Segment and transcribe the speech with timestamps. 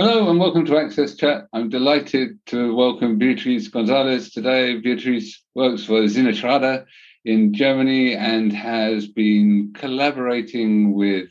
[0.00, 1.48] Hello and welcome to Access Chat.
[1.52, 4.76] I'm delighted to welcome Beatriz Gonzalez today.
[4.78, 6.86] Beatriz works for Sina
[7.24, 11.28] in Germany and has been collaborating with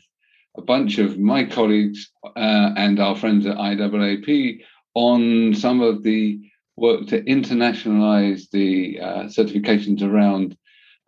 [0.54, 4.60] a bunch of my colleagues uh, and our friends at IAAP
[4.92, 6.38] on some of the
[6.76, 10.58] work to internationalize the uh, certifications around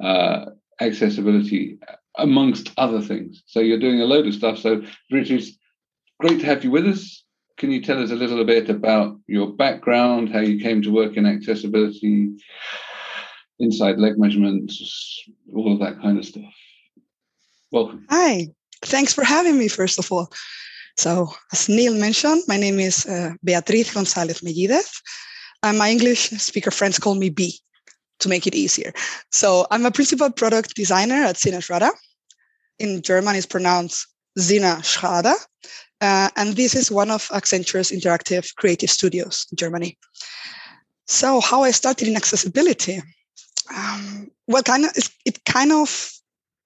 [0.02, 0.46] uh,
[0.80, 1.78] accessibility,
[2.16, 3.42] amongst other things.
[3.44, 4.56] So you're doing a load of stuff.
[4.56, 5.58] So, Beatriz,
[6.18, 7.22] great to have you with us
[7.60, 11.18] can you tell us a little bit about your background, how you came to work
[11.18, 12.30] in accessibility,
[13.58, 15.22] inside leg measurements,
[15.54, 16.54] all of that kind of stuff?
[17.70, 18.06] Welcome.
[18.08, 18.48] Hi,
[18.82, 20.32] thanks for having me, first of all.
[20.96, 24.88] So, as Neil mentioned, my name is uh, Beatriz González Mellídez,
[25.62, 27.58] and my English speaker friends call me B
[28.20, 28.94] to make it easier.
[29.32, 31.60] So, I'm a principal product designer at Sina
[32.78, 34.06] In German, it's pronounced
[34.38, 35.34] SinnerSchrader,
[36.00, 39.98] uh, and this is one of Accenture's interactive creative studios in Germany.
[41.06, 43.02] So, how I started in accessibility?
[43.74, 44.92] Um, well, kind of,
[45.24, 46.12] it kind of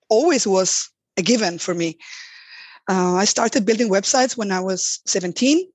[0.09, 1.99] always was a given for me.
[2.89, 5.67] Uh, I started building websites when I was 17.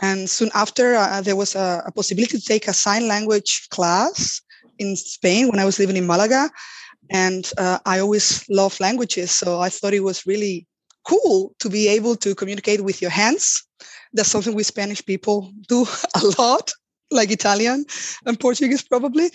[0.00, 4.42] And soon after, uh, there was a, a, possibility to take a sign language class
[4.78, 6.50] in Spain when I was living in Malaga.
[7.10, 9.30] And uh, I always loved languages.
[9.30, 10.66] So I thought it was really
[11.06, 13.62] cool to be able to communicate with your hands.
[14.12, 16.72] That's something we Spanish people do a lot,
[17.10, 17.84] like Italian
[18.24, 19.30] and Portuguese probably.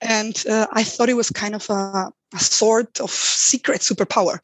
[0.00, 4.38] And uh, I thought it was kind of a, a sort of secret superpower.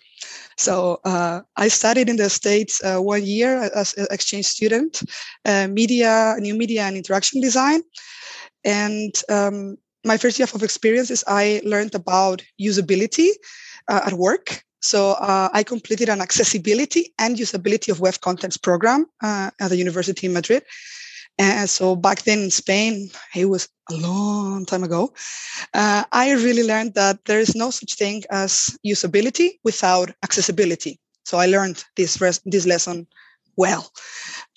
[0.57, 5.03] So uh, I studied in the States uh, one year as an exchange student,
[5.45, 7.83] uh, media, new media and interaction design.
[8.65, 13.31] And um, my first year of experience is I learned about usability
[13.89, 19.07] uh, at work so uh, I completed an accessibility and usability of web contents program
[19.23, 20.65] uh, at the University in Madrid.
[21.39, 25.15] And so back then in Spain, it was a long time ago.
[25.73, 30.99] Uh, I really learned that there is no such thing as usability without accessibility.
[31.25, 33.07] So I learned this res- this lesson
[33.57, 33.91] well.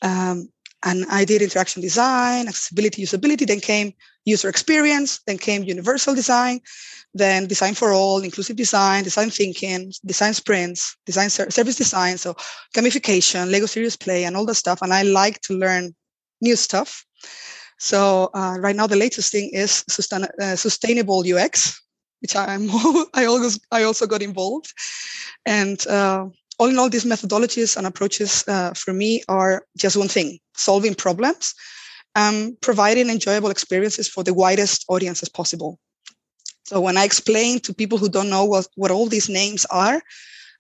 [0.02, 0.50] Um,
[0.86, 3.46] and I did interaction design, accessibility, usability.
[3.48, 3.94] Then came
[4.26, 5.20] user experience.
[5.28, 6.62] Then came universal design
[7.16, 12.36] then design for all, inclusive design, design thinking, design sprints, design ser- service design, so
[12.76, 14.82] gamification, Lego Serious Play, and all that stuff.
[14.82, 15.96] And I like to learn
[16.42, 17.06] new stuff.
[17.80, 21.82] So uh, right now, the latest thing is sustain- uh, sustainable UX,
[22.22, 22.70] which I'm
[23.14, 24.74] I always I also got involved.
[25.46, 26.28] And uh,
[26.60, 30.96] all in all, these methodologies and approaches uh, for me are just one thing: solving
[30.96, 31.54] problems,
[32.16, 35.80] um, providing enjoyable experiences for the widest audience as possible.
[36.66, 40.02] So when I explain to people who don't know what, what all these names are,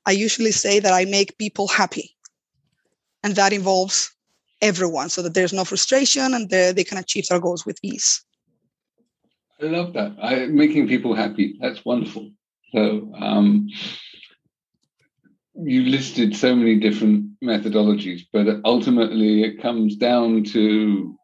[0.06, 2.16] I usually say that I make people happy.
[3.23, 4.13] And that involves
[4.62, 8.23] everyone so that there's no frustration and they, can achieve their goals with ease.
[9.59, 10.16] I love that.
[10.22, 11.57] I, making people happy.
[11.59, 12.29] That's wonderful.
[12.72, 13.67] So um,
[15.58, 21.18] you listed so many different methodologies, but ultimately it comes down to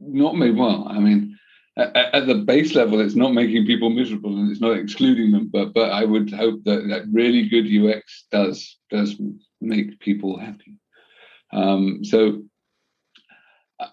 [0.00, 0.50] not me.
[0.50, 1.38] Well, I mean,
[1.76, 5.48] at, at, the base level, it's not making people miserable and it's not excluding them.
[5.52, 9.20] But but I would hope that, that really good UX does does
[9.60, 10.76] make people happy.
[11.52, 12.42] Um, so,
[13.80, 13.88] uh,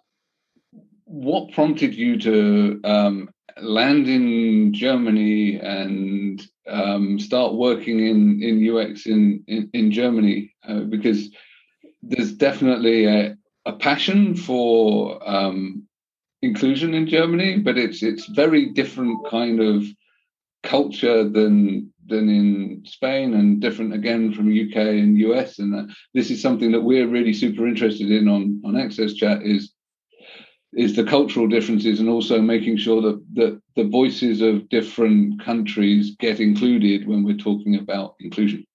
[1.05, 3.29] what prompted you to um,
[3.61, 10.53] land in Germany and um, start working in in UX in in, in Germany?
[10.67, 11.29] Uh, because
[12.01, 15.87] there's definitely a, a passion for um,
[16.41, 19.83] inclusion in Germany, but it's it's very different kind of
[20.63, 25.59] culture than than in Spain and different again from UK and US.
[25.59, 29.43] And uh, this is something that we're really super interested in on on Access Chat
[29.43, 29.73] is
[30.73, 36.15] is the cultural differences and also making sure that that the voices of different countries
[36.19, 38.65] get included when we're talking about inclusion.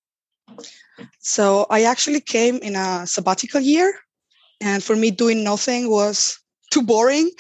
[1.21, 3.95] So I actually came in a sabbatical year
[4.61, 6.39] and for me doing nothing was
[6.71, 7.31] too boring.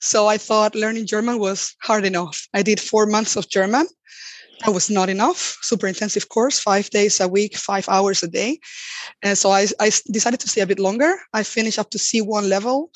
[0.00, 2.48] So I thought learning German was hard enough.
[2.54, 3.86] I did four months of German.
[4.64, 5.58] That was not enough.
[5.62, 8.58] Super intensive course, five days a week, five hours a day.
[9.22, 11.14] And so I, I decided to stay a bit longer.
[11.32, 12.90] I finished up to C1 level.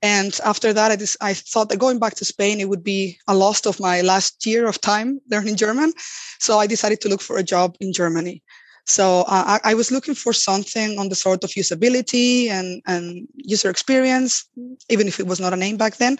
[0.00, 3.18] And after that, I, just, I thought that going back to Spain, it would be
[3.26, 5.92] a loss of my last year of time learning German.
[6.38, 8.42] So I decided to look for a job in Germany.
[8.86, 13.28] So uh, I, I, was looking for something on the sort of usability and, and
[13.34, 14.48] user experience,
[14.88, 16.16] even if it was not a name back then.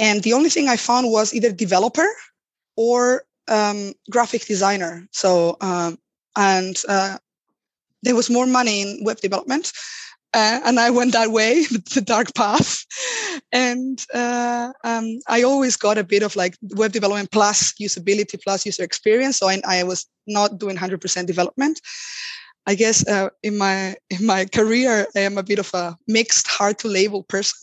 [0.00, 2.08] And the only thing I found was either developer
[2.76, 5.06] or um, graphic designer.
[5.12, 5.98] So, um,
[6.36, 7.18] and uh,
[8.02, 9.72] there was more money in web development.
[10.34, 11.64] uh, and I went that way,
[11.94, 12.84] the dark path.
[13.52, 18.66] And uh, um, I always got a bit of like web development plus usability plus
[18.66, 19.38] user experience.
[19.38, 21.80] So I, I was not doing 100% development.
[22.66, 26.48] I guess uh, in my in my career, I am a bit of a mixed,
[26.48, 27.56] hard to label person.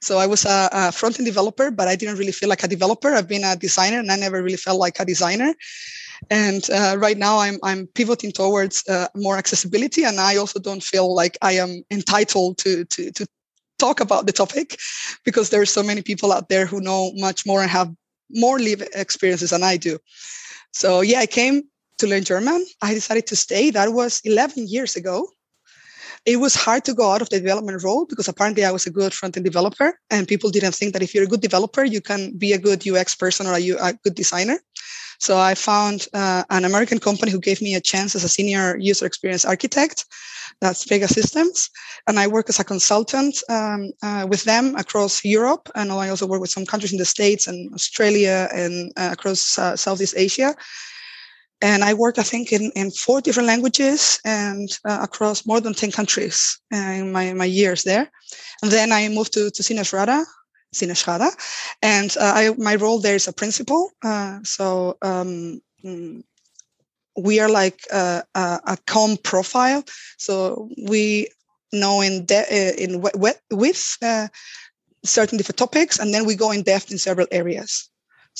[0.00, 2.68] So I was a, a front end developer, but I didn't really feel like a
[2.68, 3.12] developer.
[3.12, 5.54] I've been a designer, and I never really felt like a designer.
[6.30, 10.82] And uh, right now, I'm I'm pivoting towards uh, more accessibility, and I also don't
[10.82, 13.26] feel like I am entitled to to to
[13.78, 14.78] talk about the topic
[15.24, 17.90] because there are so many people out there who know much more and have
[18.30, 19.98] more live experiences than I do.
[20.72, 21.62] So yeah, I came
[21.98, 22.64] to learn German.
[22.82, 23.70] I decided to stay.
[23.70, 25.28] That was 11 years ago.
[26.26, 28.90] It was hard to go out of the development role because apparently I was a
[28.90, 32.00] good front end developer, and people didn't think that if you're a good developer, you
[32.00, 34.58] can be a good UX person or a, a good designer.
[35.18, 38.76] So I found uh, an American company who gave me a chance as a senior
[38.78, 40.06] user experience architect.
[40.60, 41.68] That's Pega Systems.
[42.06, 45.68] And I work as a consultant um, uh, with them across Europe.
[45.74, 49.58] And I also work with some countries in the States and Australia and uh, across
[49.58, 50.54] uh, Southeast Asia.
[51.62, 55.74] And I work, I think, in, in four different languages and uh, across more than
[55.74, 58.10] 10 countries uh, in my, my years there.
[58.62, 60.24] And then I moved to, to SinnerSchrader,
[60.74, 61.30] SinnerSchrader,
[61.82, 63.90] and uh, I, my role there is a principal.
[64.02, 66.22] Uh, so um, mm,
[67.16, 69.84] we are like a, a, a com profile.
[70.16, 71.28] So we
[71.72, 73.02] know in de- uh, in
[73.50, 74.28] with uh,
[75.04, 77.89] certain different topics, and then we go in depth in several areas.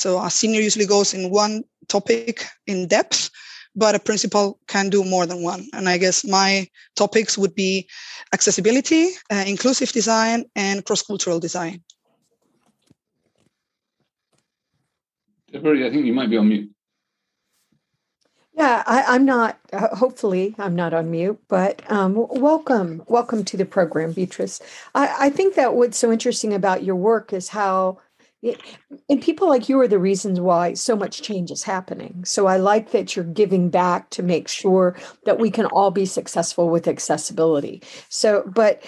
[0.01, 3.29] So a senior usually goes in one topic in depth,
[3.77, 5.69] but a principal can do more than one.
[5.75, 6.67] And I guess my
[6.97, 7.87] topics would be
[8.33, 11.83] accessibility, uh, inclusive design, and cross-cultural design.
[15.53, 16.71] Deborah, I think you might be on mute.
[18.55, 19.59] Yeah, I, am not.
[19.71, 21.39] Uh, hopefully, I'm not on mute.
[21.49, 24.63] But um, welcome, welcome to the program, Beatrice.
[24.95, 27.99] I, I think that what's so interesting about your work is how
[28.43, 32.25] and people like you are the reasons why so much change is happening.
[32.25, 34.97] So I like that you're giving back to make sure
[35.27, 37.83] that we can all be successful with accessibility.
[38.09, 38.83] So, but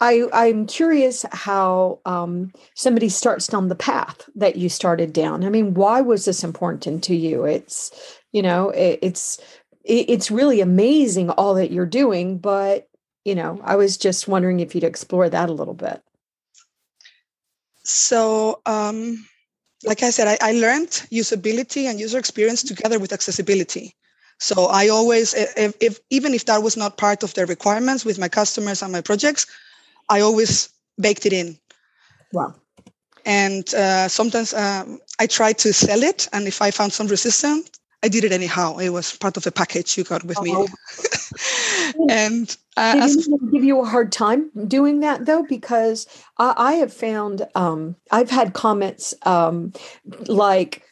[0.00, 5.44] I, I'm curious how um, somebody starts down the path that you started down.
[5.44, 7.44] I mean, why was this important to you?
[7.44, 7.90] It's,
[8.32, 9.40] you know, it, it's
[9.84, 12.88] it, it's really amazing all that you're doing, but
[13.24, 16.02] you know, I was just wondering if you'd explore that a little bit.
[17.88, 19.24] So, um,
[19.84, 23.94] like I said, I, I learned usability and user experience together with accessibility.
[24.38, 28.18] So I always, if, if, even if that was not part of the requirements with
[28.18, 29.46] my customers and my projects,
[30.08, 30.68] I always
[31.00, 31.58] baked it in.
[32.32, 32.54] Wow.
[33.24, 37.70] And uh, sometimes um, I tried to sell it, and if I found some resistance,
[38.02, 38.76] I did it anyhow.
[38.76, 40.52] It was part of the package you got with me.
[40.54, 40.68] Oh.
[42.10, 45.42] and uh, did as, give you a hard time doing that though?
[45.42, 46.06] Because
[46.38, 49.72] I, I have found um, I've had comments um,
[50.26, 50.82] like,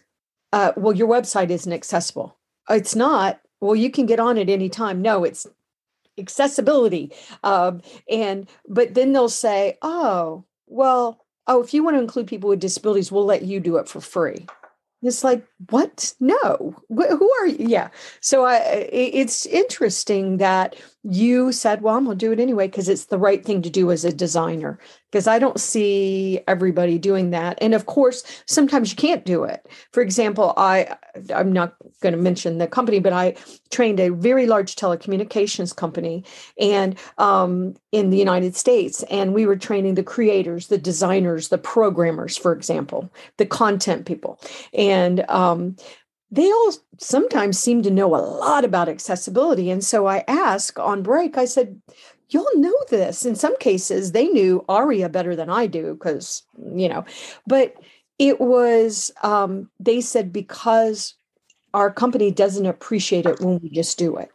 [0.52, 2.36] uh, "Well, your website isn't accessible."
[2.70, 3.40] It's not.
[3.60, 5.02] Well, you can get on at any time.
[5.02, 5.46] No, it's
[6.18, 7.12] accessibility.
[7.42, 12.48] Um, and but then they'll say, "Oh, well, oh, if you want to include people
[12.48, 14.46] with disabilities, we'll let you do it for free."
[15.04, 16.14] it's like what?
[16.20, 16.74] No.
[16.88, 17.88] Who are you yeah.
[18.20, 18.56] So I,
[18.92, 20.76] it's interesting that
[21.06, 23.68] you said well i'm going to do it anyway because it's the right thing to
[23.68, 24.78] do as a designer.
[25.10, 27.58] Because i don't see everybody doing that.
[27.60, 29.66] And of course sometimes you can't do it.
[29.92, 30.96] For example i
[31.34, 33.34] i'm not going to mention the company but i
[33.70, 36.24] trained a very large telecommunications company
[36.60, 41.58] and um, in the united states and we were training the creators the designers the
[41.58, 44.40] programmers for example the content people.
[44.72, 45.53] And um,
[46.30, 49.70] they all sometimes seem to know a lot about accessibility.
[49.70, 51.80] And so I asked on break, I said,
[52.30, 53.24] You'll know this.
[53.24, 56.42] In some cases, they knew ARIA better than I do because,
[56.74, 57.04] you know,
[57.46, 57.74] but
[58.18, 61.14] it was, um, they said, because
[61.74, 64.30] our company doesn't appreciate it when we just do it.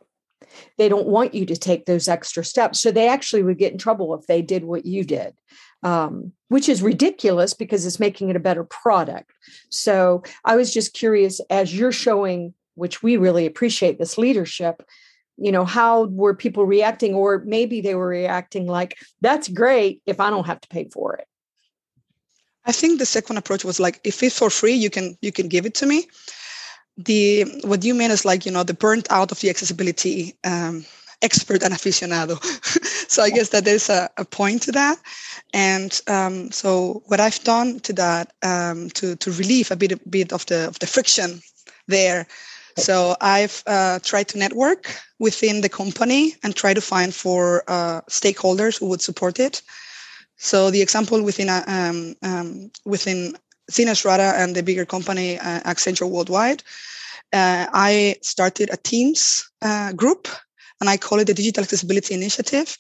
[0.78, 2.80] They don't want you to take those extra steps.
[2.80, 5.34] So they actually would get in trouble if they did what you did
[5.84, 9.32] um, which is ridiculous because it's making it a better product.
[9.70, 14.84] So I was just curious as you're showing, which we really appreciate this leadership,
[15.38, 17.14] you know, how were people reacting?
[17.14, 21.16] Or maybe they were reacting like, that's great if I don't have to pay for
[21.16, 21.28] it.
[22.66, 25.48] I think the second approach was like, if it's for free, you can you can
[25.48, 26.08] give it to me.
[26.98, 30.86] The what you mean is like, you know, the burnt out of the accessibility um,
[31.22, 32.42] expert and aficionado.
[33.10, 34.98] so I guess that there's a, a point to that.
[35.54, 40.00] And um, so what I've done to that um, to to relieve a bit a
[40.10, 41.42] bit of the of the friction
[41.88, 42.28] there,
[42.80, 48.02] So I've uh, tried to network within the company and try to find for uh,
[48.10, 49.62] stakeholders who would support it.
[50.38, 53.36] So the example within uh, um, um, within
[53.72, 56.64] SinnerSchrader and the bigger company uh, Accenture Worldwide,
[57.34, 60.28] uh, I started a Teams uh, group
[60.80, 62.78] and I call it the Digital Accessibility Initiative.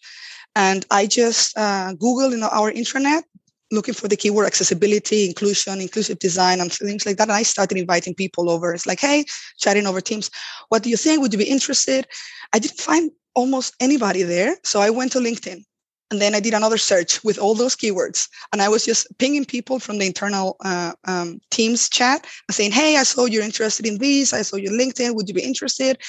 [0.56, 3.24] And I just uh, Googled in our intranet
[3.72, 7.30] looking for the keyword accessibility, inclusion, inclusive design, and things like that.
[7.30, 8.74] And I started inviting people over.
[8.74, 9.26] It's like, hey,
[9.60, 10.32] chatting over Teams.
[10.70, 11.22] What do you think?
[11.22, 12.08] Would you be interested?
[12.54, 14.58] I didn't find almost anybody there.
[14.64, 15.64] So I went to LinkedIn
[16.12, 18.28] and then I did another search with all those keywords.
[18.52, 22.98] And I was just pinging people from the internal uh, um, Teams chat saying, Hey,
[22.98, 24.34] I saw you're interested in this.
[24.34, 25.16] I saw your LinkedIn.
[25.16, 26.00] Would you be interested?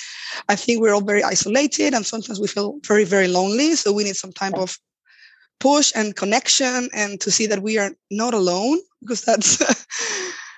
[0.49, 3.75] I think we're all very isolated and sometimes we feel very, very lonely.
[3.75, 4.79] So we need some type of
[5.59, 9.59] push and connection and to see that we are not alone because that's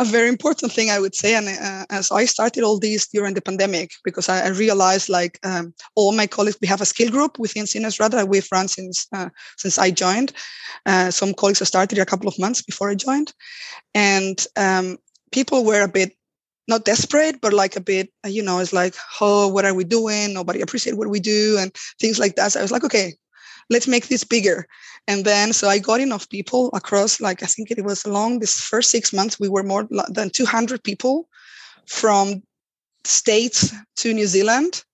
[0.00, 1.34] a very important thing I would say.
[1.34, 5.38] And uh, as I started all these during the pandemic, because I, I realized like
[5.44, 9.28] um, all my colleagues, we have a skill group within SinnerSchrader we've run since uh,
[9.56, 10.32] since I joined.
[10.86, 13.32] Uh, some colleagues have started a couple of months before I joined,
[13.94, 14.98] and um,
[15.32, 16.12] people were a bit
[16.68, 20.34] not desperate, but like a bit, you know, it's like, oh, what are we doing?
[20.34, 22.52] Nobody appreciate what we do and things like that.
[22.52, 23.14] So I was like, okay,
[23.70, 24.66] let's make this bigger.
[25.06, 28.60] And then, so I got enough people across, like, I think it was along this
[28.60, 31.28] first six months, we were more than 200 people
[31.86, 32.42] from
[33.04, 34.84] states to New Zealand.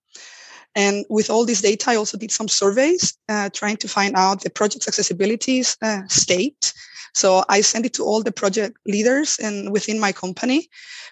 [0.74, 4.42] And with all this data, I also did some surveys uh, trying to find out
[4.42, 6.72] the project's accessibility uh, state
[7.14, 10.68] so I sent it to all the project leaders and within my company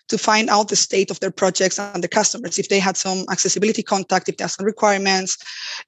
[0.08, 3.24] to find out the state of their projects and the customers, if they had some
[3.30, 5.38] accessibility contact, if there's some requirements,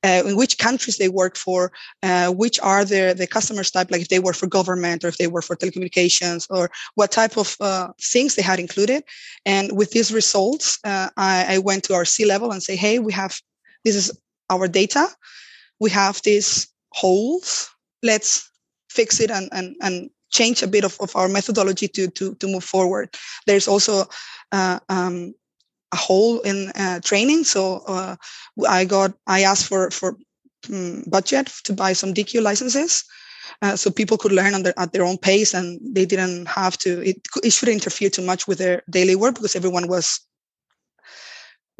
[0.04, 1.72] uh, in which countries they work for,
[2.04, 5.18] uh, which are the, the customers type, like if they work for government or if
[5.18, 9.02] they work for telecommunications or what type of uh, things they had included.
[9.44, 13.00] And with these results, uh, I, I went to our C level and say, hey,
[13.00, 13.36] we have,
[13.84, 14.10] this is
[14.50, 15.08] our data.
[15.80, 17.70] We have these holes.
[18.02, 18.50] Let's
[18.90, 22.46] fix it and, and, and change a bit of, of our methodology to, to, to
[22.46, 23.14] move forward.
[23.46, 24.04] There's also
[24.52, 25.34] uh, um,
[25.92, 27.44] a hole in uh, training.
[27.44, 28.16] So uh,
[28.68, 30.16] I got, I asked for, for
[30.72, 33.04] um, budget to buy some Deque licenses.
[33.62, 37.00] Uh, so people could learn their, at their own pace and they didn't have to,
[37.02, 40.20] it, it shouldn't interfere too much with their daily work because everyone was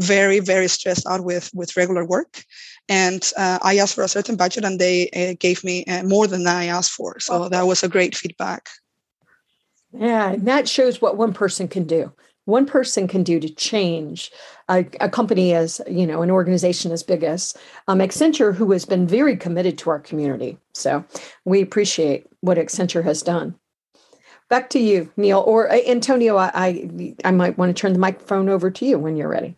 [0.01, 2.45] very very stressed out with with regular work.
[2.89, 6.27] And uh, i asked for a certain budget and they uh, gave me uh, more
[6.27, 7.19] than i asked for.
[7.21, 8.69] So that was a great feedback.
[9.93, 12.13] Yeah and that shows what one person can do.
[12.47, 14.31] One person can do to change
[14.69, 17.55] a, a company as you know an organization as big as
[17.89, 20.59] um, accenture who has been very committed to our community.
[20.75, 21.05] So
[21.45, 23.55] we appreciate what accenture has done.
[24.51, 27.99] Back to you neil or uh, antonio I, I i might want to turn the
[27.99, 29.57] microphone over to you when you're ready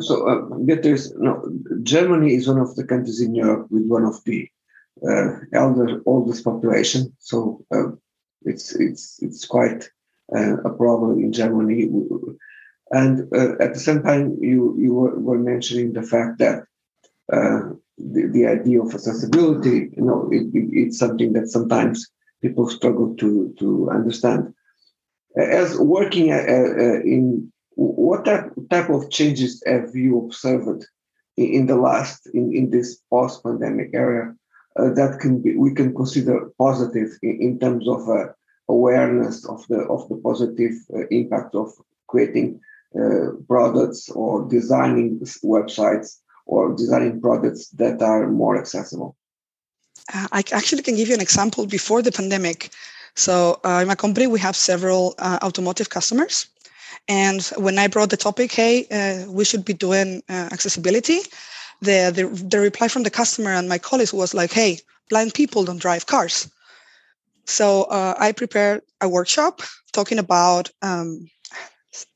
[0.00, 1.48] so, uh, there's no,
[1.82, 4.48] Germany is one of the countries in Europe with one of the
[5.08, 7.14] uh, elder oldest population.
[7.20, 7.92] So uh,
[8.42, 9.88] it's it's it's quite
[10.34, 11.88] uh, a problem in Germany.
[12.90, 16.64] And uh, at the same time, you you were, mentioning the fact that
[17.32, 17.60] uh,
[17.96, 22.10] the, the idea of accessibility, you know, it, it, it's something that sometimes
[22.42, 24.54] people struggle to to understand.
[25.36, 30.86] As working in what type, type of changes have you observed
[31.36, 34.34] in, in the last in, in this post-pandemic era
[34.78, 38.26] uh, that can be we can consider positive in, in terms of uh,
[38.68, 41.72] awareness of the of the positive uh, impact of
[42.06, 42.60] creating
[42.98, 49.16] uh, products or designing websites or designing products that are more accessible?
[50.12, 52.70] Uh, i actually can give you an example before the pandemic.
[53.16, 56.48] So uh, in my company we have several automotive customers
[57.08, 61.20] and when I brought the topic, hey, uh, we should be doing uh, accessibility,
[61.80, 64.78] the, the, the reply from the customer and my colleagues was like, hey,
[65.10, 66.50] blind people don't drive cars.
[67.46, 69.60] So uh, I prepared a workshop
[69.92, 71.28] talking about um,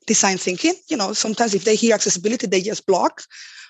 [0.07, 0.73] design thinking.
[0.89, 3.23] You know, sometimes if they hear accessibility, they just block.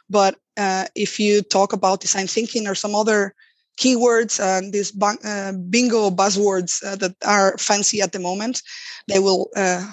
[0.10, 3.36] But uh, if you talk about design thinking or some other
[3.80, 8.62] keywords and these uh, bingo buzzwords uh, that are fancy at the moment,
[9.08, 9.86] they will uh,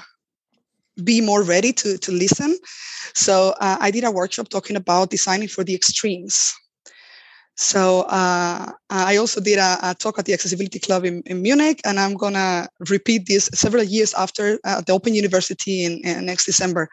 [1.04, 2.56] be more ready to, to listen.
[3.14, 6.54] So uh, I did a workshop talking about designing for the extremes.
[7.56, 11.80] So uh, I also did a, a, talk at the Accessibility Club in, in, Munich,
[11.86, 16.44] and I'm gonna repeat this several years after uh, the Open University in, in, next
[16.44, 16.90] December.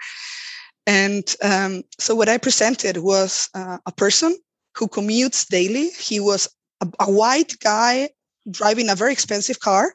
[0.88, 4.38] And um, so what I presented was uh, a person
[4.77, 5.89] who commutes daily.
[5.89, 6.48] He was
[6.79, 8.10] a, a white guy
[8.50, 9.93] driving a very expensive car,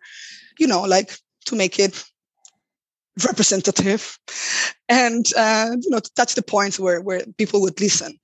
[0.59, 2.05] you know, like to make it
[3.25, 4.19] representative.
[4.89, 8.19] And uh, you know touch the points where, where people would listen.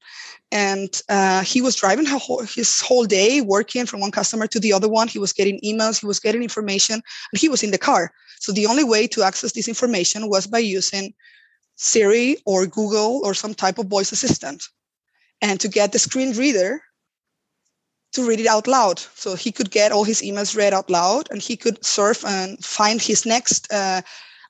[0.53, 2.07] And uh, he was driving
[2.55, 5.09] his whole day working from one customer to the other one.
[5.09, 8.13] He was getting emails he was getting information and he was in the car.
[8.41, 11.15] So the only way to access this information was by using
[11.77, 14.63] siri or google or some type of voice assistant
[15.43, 16.81] and to get the screen reader
[18.13, 19.01] to read it out loud.
[19.17, 22.65] So he could get all his emails read out loud and he could surf and
[22.65, 24.03] find his next uh,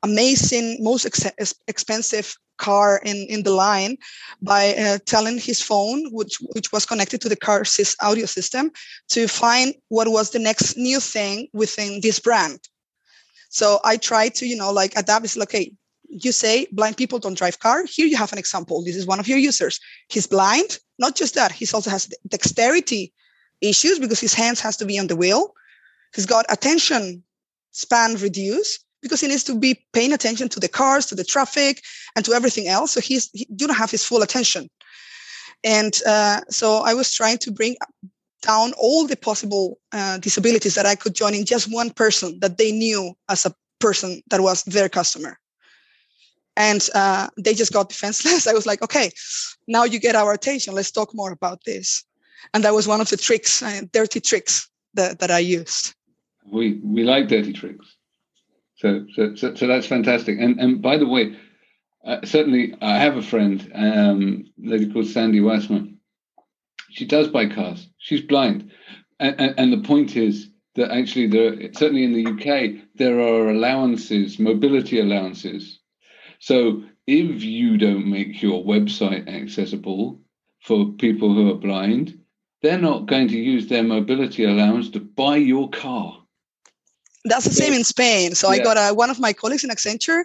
[0.05, 3.97] amazing, most ex- expensive car in, in the line
[4.41, 8.71] by uh, telling his phone, which, which was connected to the car's audio system,
[9.09, 12.61] to find what was the next new thing within this brand.
[13.49, 15.25] So I tried to, you know, like adapt.
[15.25, 15.73] It's like, okay,
[16.09, 17.85] you say blind people don't drive car.
[17.85, 18.85] Here you have an example.
[18.85, 19.81] This is one of your users.
[20.09, 20.79] He's blind.
[20.99, 23.13] Not just that, he also has dexterity
[23.61, 25.55] issues because his hands has to be on the wheel.
[26.15, 27.25] He's got attention
[27.73, 31.83] span reduced because he needs to be paying attention to the cars, to the traffic,
[32.17, 32.93] and to everything else.
[32.93, 34.69] So he's he do not have his full attention.
[35.63, 37.77] And uh, so I was trying to bring
[38.43, 42.59] down all the possible uh, disabilities that I could join in just one person that
[42.59, 45.39] they knew as a person that was their customer.
[46.57, 48.47] And uh, they just got defenseless.
[48.47, 49.11] I was like, okay,
[49.69, 50.75] now you get our attention.
[50.75, 52.05] Let's talk more about this
[52.53, 55.95] and that was one of the tricks, uh, dirty tricks that, that I used.
[56.51, 57.94] We we like dirty tricks,
[59.14, 60.38] so so so, that's fantastic.
[60.38, 61.37] And and by the way,
[62.05, 65.97] uh, certainly I have a friend, um, lady called Sandy Wassman.
[66.91, 67.88] She does buy cars.
[67.99, 68.71] She's blind,
[69.19, 73.50] and, and, and the point is that actually there certainly in the UK there are
[73.50, 75.81] allowances, mobility allowances.
[76.38, 80.21] So if you don't make your website accessible
[80.61, 82.19] for people who are blind,
[82.62, 86.24] they're not going to use their mobility allowance to buy your car.
[87.25, 88.35] That's the same in Spain.
[88.35, 88.61] So yeah.
[88.61, 90.25] I got a, one of my colleagues in Accenture.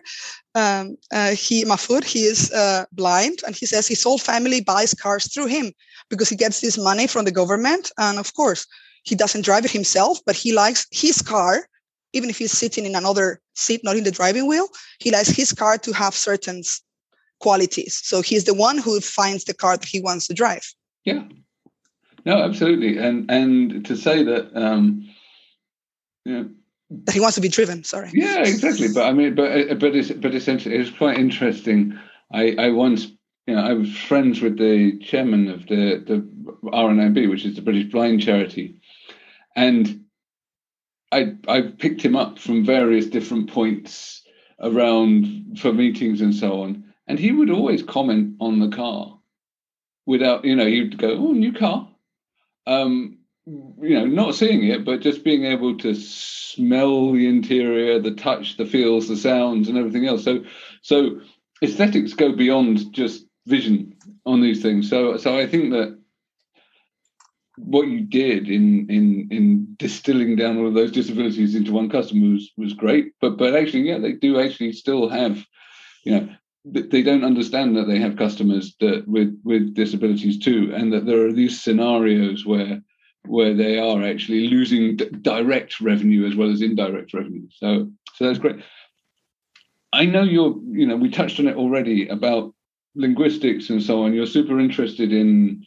[0.53, 4.94] Um, uh, he, Mahfoud, he is uh, blind, and he says his whole family buys
[4.94, 5.72] cars through him
[6.10, 7.91] because he gets this money from the government.
[7.98, 8.68] And of course,
[9.03, 11.67] he doesn't drive it himself, but he likes his car,
[12.12, 14.67] even if he's sitting in another seat, not in the driving wheel.
[15.00, 16.63] He likes his car to have certain
[17.39, 18.02] qualities.
[18.04, 20.74] So he's the one who finds the car that he wants to drive.
[21.06, 21.24] Yeah,
[22.26, 25.10] no, absolutely, and and to say that, um,
[26.26, 26.59] you know, that
[27.12, 27.84] he wants to be driven.
[27.84, 28.10] Sorry.
[28.13, 28.88] Yeah, exactly.
[28.93, 31.97] But I mean, but but it's, but essentially, it's quite interesting.
[32.34, 33.08] I I once
[33.47, 36.28] you know I was friends with the chairman of the the
[36.69, 38.82] RNIB, which is the British Blind Charity,
[39.56, 40.06] and
[41.12, 44.23] I I picked him up from various different points
[44.60, 49.19] around for meetings and so on, and he would always comment on the car
[50.06, 51.88] without you know he'd go oh new car
[52.65, 58.15] um, you know, not seeing it, but just being able to smell the interior, the
[58.15, 60.23] touch, the feels, the sounds, and everything else.
[60.23, 60.43] So,
[60.82, 61.21] so
[61.63, 64.89] aesthetics go beyond just vision on these things.
[64.89, 65.97] So, so I think that
[67.58, 72.34] what you did in in in distilling down all of those disabilities into one customer
[72.34, 73.13] was was great.
[73.19, 75.43] But but actually, yeah, they do actually still have,
[76.04, 76.30] you know,
[76.65, 81.25] they don't understand that they have customers that with with disabilities too, and that there
[81.28, 82.82] are these scenarios where
[83.25, 87.47] where they are actually losing d- direct revenue as well as indirect revenue.
[87.51, 88.58] So so that's great.
[89.93, 92.53] I know you're you know we touched on it already about
[92.95, 94.13] linguistics and so on.
[94.13, 95.65] You're super interested in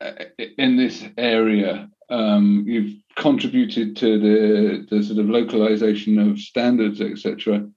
[0.00, 0.12] uh,
[0.56, 1.90] in this area.
[2.10, 7.68] Um, you've contributed to the the sort of localization of standards, etc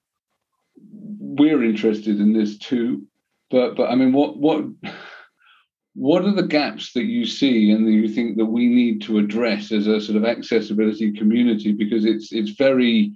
[1.32, 3.06] we're interested in this too.
[3.50, 4.64] But but I mean, what what
[5.94, 9.18] what are the gaps that you see and that you think that we need to
[9.18, 13.12] address as a sort of accessibility community because it's it's very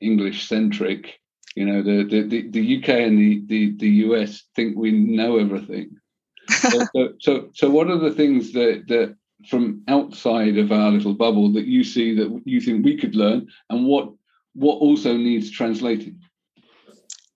[0.00, 1.18] English centric.
[1.56, 5.96] You know, the, the, the, UK and the, the, the US think we know everything.
[6.48, 9.16] so, so, so what are the things that that
[9.48, 13.46] from outside of our little bubble that you see that you think we could learn
[13.70, 14.10] and what
[14.54, 16.18] what also needs translating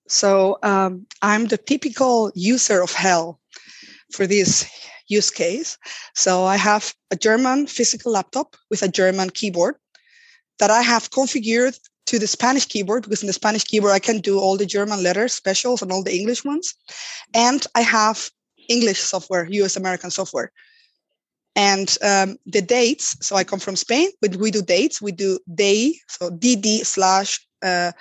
[0.07, 3.38] so um, I'm the typical user of hell
[4.11, 4.69] for this
[5.07, 5.77] use case.
[6.15, 9.75] So I have a German physical laptop with a German keyboard
[10.59, 14.19] that I have configured to the Spanish keyboard because in the Spanish keyboard I can
[14.19, 16.73] do all the German letters specials and all the English ones.
[17.33, 18.29] And I have
[18.67, 20.51] English software, US American software.
[21.55, 25.01] And um, the dates, so I come from Spain, but we do dates.
[25.01, 27.91] We do day, so DD slash uh,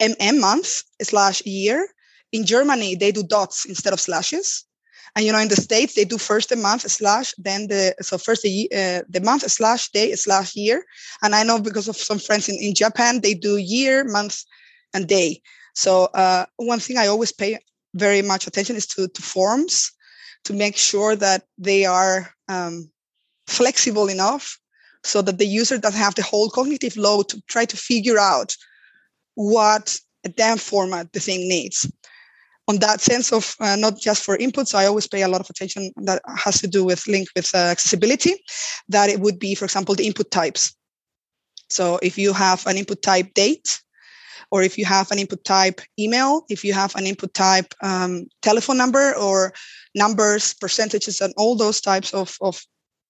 [0.00, 1.88] mm month slash year.
[2.32, 4.64] In Germany, they do dots instead of slashes.
[5.14, 8.16] And you know, in the states, they do first the month slash, then the so
[8.16, 10.84] first the uh, the month slash day slash year.
[11.22, 14.42] And I know because of some friends in, in Japan, they do year, month,
[14.94, 15.42] and day.
[15.74, 17.58] So uh, one thing I always pay
[17.94, 19.92] very much attention is to, to forms
[20.44, 22.90] to make sure that they are um,
[23.46, 24.58] flexible enough
[25.04, 28.56] so that the user doesn't have the whole cognitive load to try to figure out
[29.34, 29.98] what
[30.36, 31.90] damn format the thing needs.
[32.68, 35.50] On that sense of uh, not just for inputs, I always pay a lot of
[35.50, 38.34] attention that has to do with link with uh, accessibility.
[38.88, 40.74] That it would be, for example, the input types.
[41.70, 43.82] So if you have an input type date,
[44.52, 48.26] or if you have an input type email, if you have an input type um,
[48.42, 49.54] telephone number or
[49.94, 52.62] numbers, percentages, and all those types of, of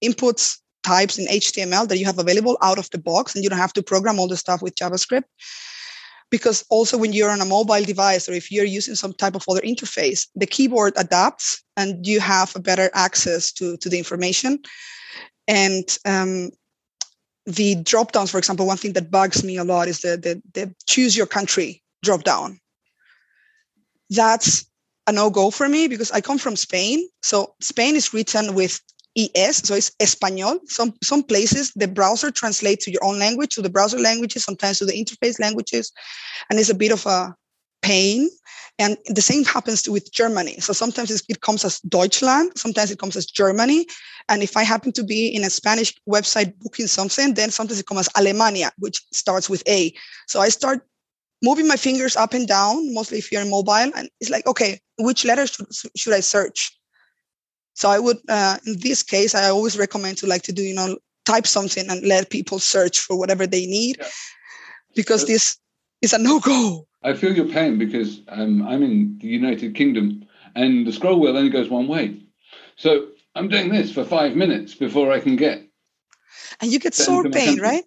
[0.03, 3.59] inputs types in HTML that you have available out of the box, and you don't
[3.59, 5.25] have to program all the stuff with JavaScript.
[6.33, 9.45] Because also when you're on a mobile device or if you're using some type of
[9.49, 14.59] other interface, the keyboard adapts and you have a better access to, to the information.
[15.47, 16.51] And um,
[17.47, 20.42] the drop downs, for example, one thing that bugs me a lot is the, the,
[20.55, 22.59] the choose your country drop down.
[24.11, 24.66] That's
[25.07, 27.09] a no go for me because I come from Spain.
[27.23, 28.81] So Spain is written with
[29.16, 30.59] ES, so it's Espanol.
[30.66, 34.79] Some some places the browser translates to your own language, to the browser languages, sometimes
[34.79, 35.92] to the interface languages,
[36.48, 37.35] and it's a bit of a
[37.83, 38.29] pain.
[38.79, 40.59] And the same happens with Germany.
[40.61, 43.87] So sometimes it comes as Deutschland, sometimes it comes as Germany.
[44.29, 47.87] And if I happen to be in a Spanish website booking something, then sometimes it
[47.87, 49.92] comes as Alemania, which starts with A.
[50.27, 50.87] So I start
[51.42, 55.25] moving my fingers up and down, mostly if you're mobile, and it's like, okay, which
[55.25, 56.77] letter should, should I search?
[57.74, 60.74] So I would, uh, in this case, I always recommend to like to do, you
[60.74, 64.08] know, type something and let people search for whatever they need, yeah.
[64.94, 65.56] because this
[66.02, 66.87] is a no go.
[67.02, 71.37] I feel your pain because um, I'm in the United Kingdom and the scroll wheel
[71.37, 72.20] only goes one way.
[72.76, 75.66] So I'm doing this for five minutes before I can get.
[76.61, 77.85] And you get sore pain, right?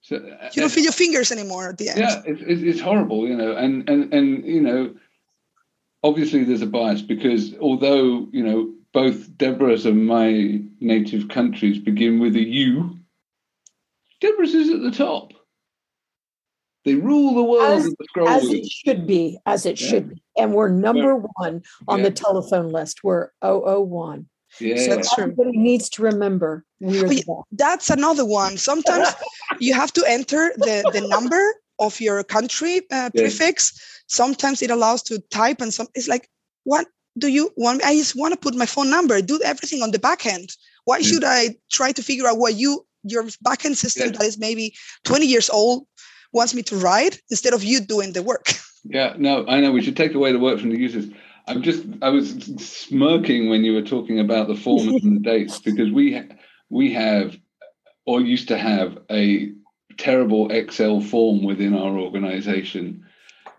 [0.00, 1.98] So, uh, you don't feel your fingers anymore at the end.
[1.98, 4.94] Yeah, it's, it's horrible, you know, and and and you know,
[6.02, 12.20] obviously there's a bias because although you know both Deborah's and my native countries begin
[12.20, 12.98] with a U,
[14.20, 15.32] Deborah's is at the top.
[16.84, 19.88] They rule the world as, the as it should be, as it yeah.
[19.88, 20.22] should be.
[20.36, 22.04] And we're number one on yeah.
[22.04, 23.04] the telephone list.
[23.04, 24.26] We're 001.
[24.60, 28.58] Yeah, so that's everybody needs to remember oh, that's another one.
[28.58, 29.08] Sometimes
[29.60, 34.02] you have to enter the, the number of your country uh, prefix.
[34.06, 36.28] Sometimes it allows to type, and some it's like,
[36.64, 36.86] what
[37.18, 37.82] do you want?
[37.84, 40.50] I just want to put my phone number, do everything on the back end.
[40.84, 44.74] Why should I try to figure out what you your backend system that is maybe
[45.04, 45.86] 20 years old
[46.32, 48.52] wants me to write instead of you doing the work.
[48.84, 51.06] Yeah, no, I know we should take away the work from the users.
[51.46, 55.60] I'm just I was smirking when you were talking about the formats and the dates
[55.60, 56.20] because we
[56.68, 57.36] we have
[58.06, 59.52] or used to have a
[59.96, 63.06] terrible Excel form within our organization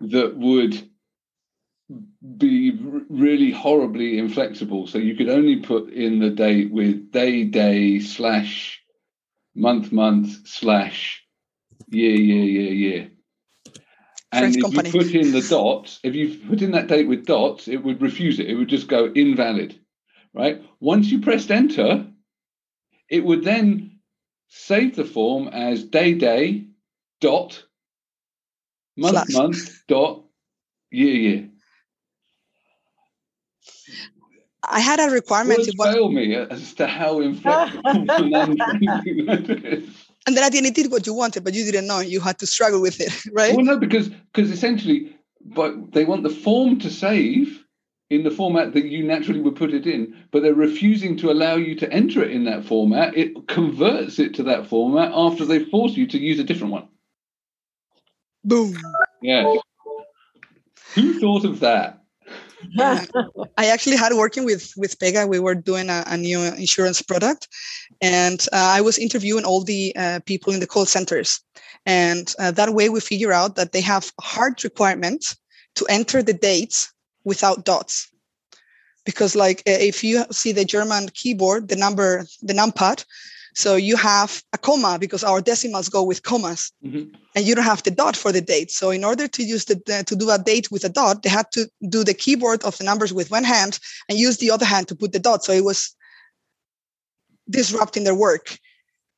[0.00, 0.90] that would
[2.36, 2.72] be
[3.08, 4.86] really horribly inflexible.
[4.86, 8.82] So you could only put in the date with day, day, slash,
[9.54, 11.22] month, month, slash,
[11.88, 13.10] year, year, year, year.
[14.32, 14.88] And if company.
[14.88, 18.02] you put in the dots, if you put in that date with dots, it would
[18.02, 18.48] refuse it.
[18.48, 19.78] It would just go invalid,
[20.32, 20.60] right?
[20.80, 22.06] Once you pressed enter,
[23.08, 23.93] it would then
[24.48, 26.66] save the form as day, day,
[27.20, 27.64] dot,
[28.96, 29.32] month, Slash.
[29.32, 30.24] month, dot,
[30.90, 31.50] year, year.
[34.66, 35.58] I had a requirement.
[35.76, 40.74] Words fail me as to how inflexible that is and then at the end it
[40.74, 43.54] did what you wanted but you didn't know you had to struggle with it right
[43.54, 47.63] well no because because essentially but they want the form to save
[48.14, 51.56] in the format that you naturally would put it in but they're refusing to allow
[51.56, 53.16] you to enter it in that format.
[53.16, 56.88] It converts it to that format after they force you to use a different one.
[58.44, 58.76] Boom.
[59.22, 59.54] Yeah
[60.94, 62.00] who thought of that?
[62.78, 65.28] I actually had working with with Pega.
[65.28, 67.48] We were doing a, a new insurance product,
[68.00, 71.40] and uh, I was interviewing all the uh, people in the call centers,
[71.84, 75.36] and uh, that way we figure out that they have hard requirements
[75.74, 76.92] to enter the dates
[77.24, 78.10] without dots,
[79.04, 83.04] because like if you see the German keyboard, the number, the numpad,
[83.54, 87.14] so you have a comma because our decimals go with commas, mm-hmm.
[87.36, 88.72] and you don't have the dot for the date.
[88.72, 91.52] So in order to use the, to do a date with a dot, they had
[91.52, 94.88] to do the keyboard of the numbers with one hand and use the other hand
[94.88, 95.44] to put the dot.
[95.44, 95.94] So it was
[97.48, 98.58] disrupting their work.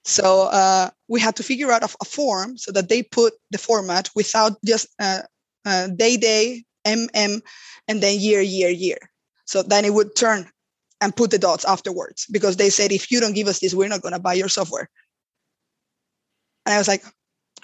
[0.05, 3.59] So uh, we had to figure out a, a, form so that they put the
[3.59, 5.23] format without just uh,
[5.65, 7.43] uh, day day mm
[7.89, 8.99] and then year year year.
[9.45, 10.51] So then it would turn
[11.01, 13.89] and put the dots afterwards because they said if you don't give us this we're
[13.89, 14.89] not going to buy your software
[16.65, 17.05] and i was like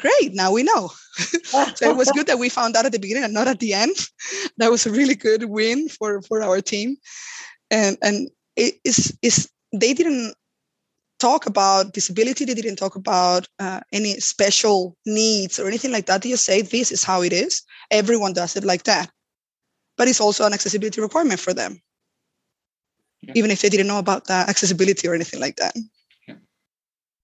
[0.02, 0.90] great, now we know.
[1.44, 3.72] so it was good that we found out at the beginning and not at the
[3.72, 3.96] end.
[4.58, 6.96] That was a really good win for for our team.
[7.70, 10.34] And and it is is they didn't
[11.22, 12.44] talk about disability.
[12.44, 16.22] They didn't talk about uh, any special needs or anything like that.
[16.22, 17.62] They just say this is how it is.
[17.90, 19.10] Everyone does it like that.
[19.96, 21.80] But it's also an accessibility requirement for them,
[23.20, 23.34] yeah.
[23.36, 25.74] even if they didn't know about that accessibility or anything like that.
[26.26, 26.38] Yeah.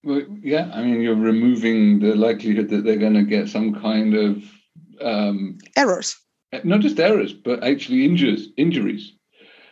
[0.05, 0.71] Well, yeah.
[0.73, 4.45] I mean, you're removing the likelihood that they're going to get some kind of
[5.01, 6.17] um, errors.
[6.63, 8.49] Not just errors, but actually injuries.
[8.57, 9.13] Injuries.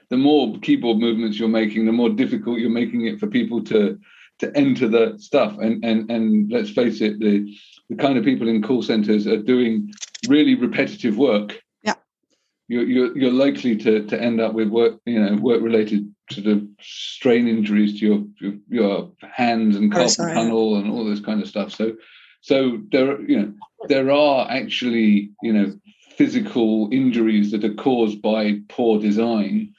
[0.09, 3.99] The more keyboard movements you're making, the more difficult you're making it for people to
[4.39, 5.57] to enter the stuff.
[5.59, 7.55] And and and let's face it, the
[7.89, 9.93] the kind of people in call centers are doing
[10.29, 11.61] really repetitive work.
[11.83, 11.95] Yeah,
[12.69, 16.47] you're you're, you're likely to to end up with work you know work related sort
[16.47, 21.41] of strain injuries to your your, your hands and carpal tunnel and all this kind
[21.41, 21.73] of stuff.
[21.73, 21.97] So
[22.41, 23.53] so there you know
[23.89, 25.79] there are actually you know
[26.17, 29.75] physical injuries that are caused by poor design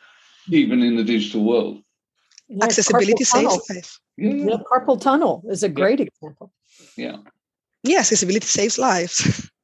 [0.50, 1.82] even in the digital world
[2.62, 4.58] accessibility saves life yeah, yeah.
[4.72, 6.06] carpal tunnel is a great yeah.
[6.06, 6.52] example.
[6.96, 7.18] Yeah.
[7.84, 9.50] Yeah, accessibility saves lives.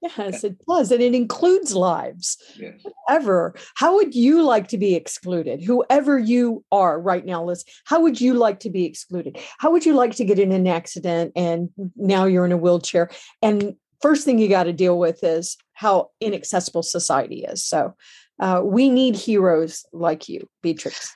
[0.00, 0.92] Yes, it does.
[0.92, 2.38] And it includes lives.
[2.56, 2.80] Yes.
[2.82, 3.54] Whatever.
[3.74, 5.62] How would you like to be excluded?
[5.62, 9.38] Whoever you are right now, Liz, how would you like to be excluded?
[9.58, 13.10] How would you like to get in an accident and now you're in a wheelchair?
[13.42, 17.64] And first thing you got to deal with is how inaccessible society is.
[17.64, 17.94] So
[18.40, 21.12] uh, we need heroes like you, Beatrix.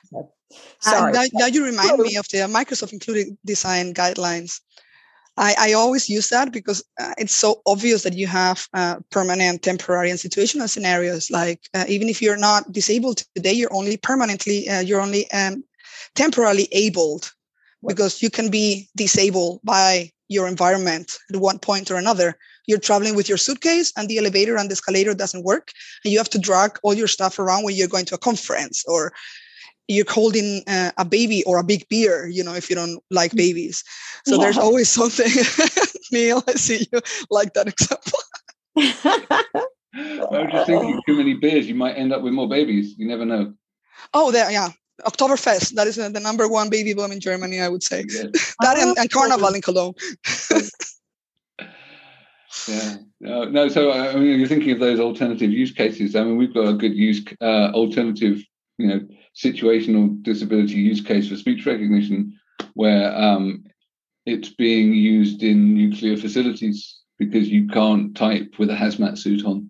[0.79, 1.13] Sorry.
[1.13, 4.59] Now, now, you remind me of the Microsoft included design guidelines.
[5.35, 9.63] I, I always use that because uh, it's so obvious that you have uh, permanent,
[9.63, 11.31] temporary, and situational scenarios.
[11.31, 15.63] Like uh, even if you're not disabled today, you're only permanently, uh, you're only um,
[16.13, 17.31] temporarily abled
[17.85, 22.37] because you can be disabled by your environment at one point or another.
[22.67, 25.71] You're traveling with your suitcase and the elevator and the escalator doesn't work,
[26.03, 28.85] and you have to drag all your stuff around when you're going to a conference
[28.87, 29.13] or
[29.87, 33.33] you're holding uh, a baby or a big beer, you know, if you don't like
[33.33, 33.83] babies.
[34.25, 34.43] So yeah.
[34.43, 35.31] there's always something.
[36.11, 38.19] Neil, I see you like that example.
[38.77, 39.41] I
[39.93, 42.95] was just thinking, too many beers, you might end up with more babies.
[42.97, 43.53] You never know.
[44.13, 44.69] Oh, there, yeah.
[45.01, 48.05] Oktoberfest, that is uh, the number one baby boom in Germany, I would say.
[48.07, 48.55] Yes.
[48.61, 49.93] that and, and Carnival in Cologne.
[52.67, 56.37] yeah no, no so i mean you're thinking of those alternative use cases i mean
[56.37, 58.43] we've got a good use uh, alternative
[58.77, 59.01] you know
[59.35, 62.39] situational disability use case for speech recognition
[62.75, 63.63] where um,
[64.25, 69.69] it's being used in nuclear facilities because you can't type with a hazmat suit on.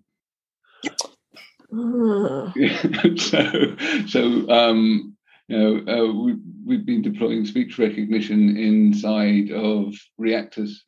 [3.18, 5.16] so, so um,
[5.48, 10.84] you know, uh, we, we've been deploying speech recognition inside of reactors.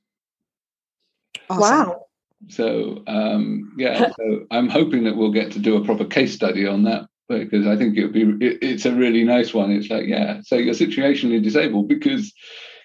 [1.51, 1.89] Awesome.
[1.89, 2.03] Wow.
[2.49, 6.67] So um, yeah, so I'm hoping that we'll get to do a proper case study
[6.67, 9.71] on that because I think it would be it, it's a really nice one.
[9.71, 12.33] It's like yeah, so you're situationally disabled because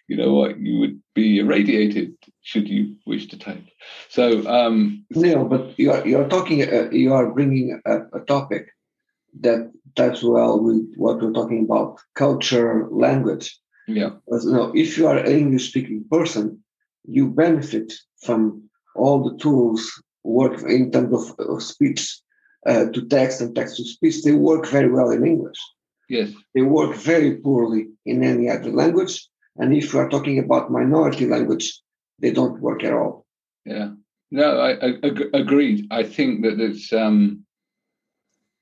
[0.07, 3.63] you know what you would be irradiated should you wish to type.
[4.09, 8.69] So um, Neil, but you are you're talking uh, you are bringing a, a topic
[9.39, 13.57] that that's well with what we're talking about culture language.
[13.87, 14.11] Yeah.
[14.27, 16.63] But, you know, if you are an English speaking person,
[17.03, 17.91] you benefit
[18.23, 19.91] from all the tools
[20.23, 22.20] work in terms of, of speech
[22.65, 25.57] uh, to text and text to speech, they work very well in English.
[26.09, 26.31] Yes.
[26.53, 29.27] They work very poorly in any other language.
[29.57, 31.81] And if you are talking about minority language,
[32.19, 33.25] they don't work at all.
[33.65, 33.91] Yeah.
[34.31, 35.87] No, I, I, I agreed.
[35.91, 37.45] I think that it's um,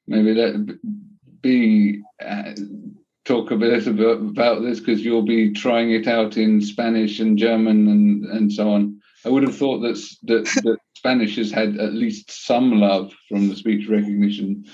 [0.08, 0.56] maybe let
[1.42, 2.54] be uh,
[3.26, 7.38] talk a bit about, about this because you'll be trying it out in Spanish and
[7.38, 8.99] German and and so on.
[9.26, 13.50] I would have thought that that, that Spanish has had at least some love from
[13.50, 14.66] the speech recognition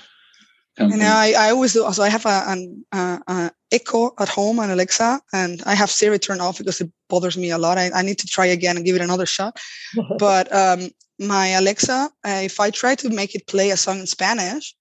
[0.76, 1.02] company.
[1.02, 1.90] And I, I always do.
[1.92, 5.90] So I have a, an uh, uh, Echo at home and Alexa, and I have
[5.90, 7.78] Siri turned off because it bothers me a lot.
[7.78, 9.58] I, I need to try again and give it another shot.
[10.18, 14.06] but um, my Alexa, uh, if I try to make it play a song in
[14.06, 14.74] Spanish,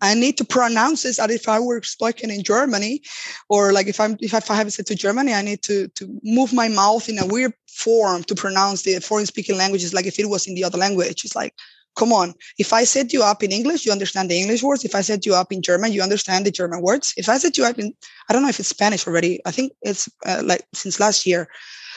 [0.00, 3.02] I need to pronounce this as if I were spoken in Germany,
[3.48, 6.52] or like if I'm if I have set to Germany, I need to to move
[6.52, 10.28] my mouth in a weird form to pronounce the foreign speaking languages, like if it
[10.28, 11.24] was in the other language.
[11.24, 11.54] It's like,
[11.96, 12.34] come on.
[12.58, 14.84] If I set you up in English, you understand the English words.
[14.84, 17.12] If I set you up in German, you understand the German words.
[17.16, 17.92] If I set you up in,
[18.28, 19.40] I don't know if it's Spanish already.
[19.44, 21.48] I think it's uh, like since last year.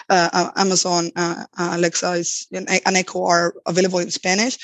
[0.10, 4.58] Uh, uh Amazon uh, uh, Alexa is an Echo are available in Spanish,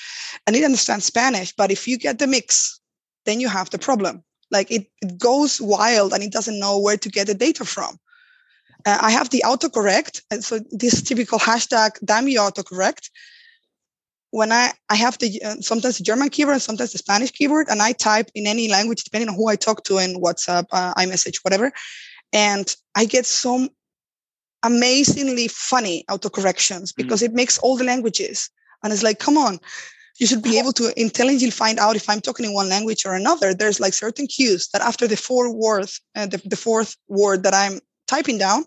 [0.48, 1.54] i need to understand Spanish.
[1.56, 2.82] But if you get the mix
[3.28, 4.24] then you have the problem.
[4.50, 8.00] Like it, it goes wild and it doesn't know where to get the data from.
[8.86, 10.22] Uh, I have the autocorrect.
[10.32, 13.10] And so this typical hashtag dummy autocorrect.
[14.32, 17.68] When I, I have the uh, sometimes the German keyboard and sometimes the Spanish keyboard,
[17.70, 20.94] and I type in any language depending on who I talk to in WhatsApp, uh,
[20.96, 21.72] iMessage, whatever,
[22.34, 23.70] and I get some
[24.64, 27.28] amazingly funny autocorrections because mm.
[27.28, 28.50] it makes all the languages,
[28.84, 29.60] and it's like, come on,
[30.18, 33.14] you should be able to intelligently find out if I'm talking in one language or
[33.14, 33.54] another.
[33.54, 37.54] There's like certain cues that after the fourth word, uh, the, the fourth word that
[37.54, 38.66] I'm typing down,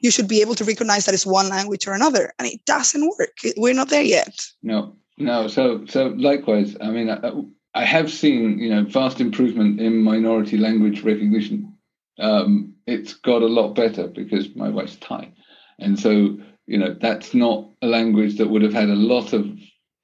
[0.00, 3.08] you should be able to recognize that it's one language or another and it doesn't
[3.18, 3.36] work.
[3.56, 4.46] We're not there yet.
[4.62, 5.48] No no.
[5.48, 7.32] So so likewise i mean i,
[7.74, 11.74] I have seen you know fast improvement in minority language recognition.
[12.18, 15.32] Um, it's got a lot better because my wife's thai.
[15.78, 19.46] And so you know that's not a language that would have had a lot of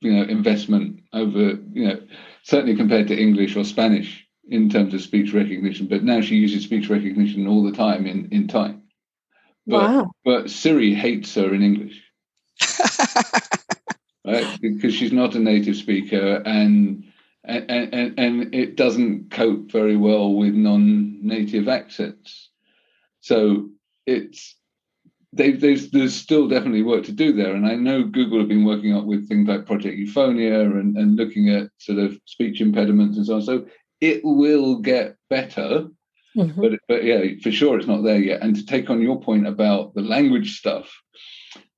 [0.04, 2.00] you know investment over you know
[2.42, 6.62] certainly compared to english or spanish in terms of speech recognition but now she uses
[6.64, 8.74] speech recognition all the time in in thai
[9.66, 10.10] but, wow.
[10.24, 12.02] but Siri hates her in English.
[14.24, 14.58] right?
[14.60, 17.04] Because she's not a native speaker and
[17.46, 22.48] and, and, and it doesn't cope very well with non-native accents.
[23.20, 23.68] So
[24.06, 24.56] it's
[25.34, 27.54] they, there's, there's still definitely work to do there.
[27.54, 31.16] And I know Google have been working up with things like Project Euphonia and, and
[31.16, 33.42] looking at sort of speech impediments and so on.
[33.42, 33.66] So
[34.00, 35.88] it will get better.
[36.36, 36.60] Mm-hmm.
[36.60, 38.42] But but yeah, for sure it's not there yet.
[38.42, 40.92] And to take on your point about the language stuff,